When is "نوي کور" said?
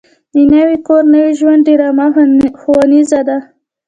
0.53-1.03